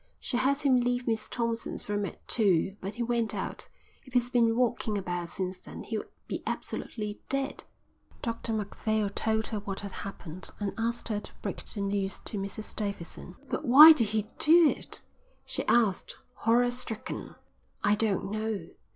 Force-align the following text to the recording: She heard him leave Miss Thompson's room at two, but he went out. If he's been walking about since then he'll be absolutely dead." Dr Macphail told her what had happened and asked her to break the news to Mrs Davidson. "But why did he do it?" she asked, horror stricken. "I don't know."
She 0.19 0.35
heard 0.37 0.61
him 0.61 0.77
leave 0.77 1.05
Miss 1.07 1.29
Thompson's 1.29 1.87
room 1.87 2.07
at 2.07 2.27
two, 2.27 2.75
but 2.81 2.95
he 2.95 3.03
went 3.03 3.35
out. 3.35 3.67
If 4.03 4.13
he's 4.13 4.31
been 4.31 4.55
walking 4.57 4.97
about 4.97 5.29
since 5.29 5.59
then 5.59 5.83
he'll 5.83 6.05
be 6.27 6.41
absolutely 6.47 7.19
dead." 7.29 7.65
Dr 8.23 8.51
Macphail 8.51 9.11
told 9.11 9.45
her 9.49 9.59
what 9.59 9.81
had 9.81 9.91
happened 9.91 10.49
and 10.59 10.73
asked 10.75 11.09
her 11.09 11.19
to 11.19 11.31
break 11.43 11.63
the 11.63 11.81
news 11.81 12.19
to 12.25 12.39
Mrs 12.39 12.75
Davidson. 12.75 13.35
"But 13.47 13.63
why 13.65 13.93
did 13.93 14.07
he 14.07 14.27
do 14.39 14.69
it?" 14.69 15.03
she 15.45 15.63
asked, 15.67 16.15
horror 16.33 16.71
stricken. 16.71 17.35
"I 17.83 17.93
don't 17.93 18.31
know." 18.31 18.69